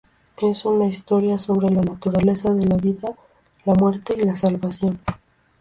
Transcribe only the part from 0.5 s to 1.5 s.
una historia